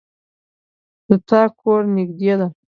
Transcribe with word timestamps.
د 1.07 1.09
تا 1.29 1.41
کور 1.59 1.81
نږدې 1.95 2.33
ده 2.39 2.47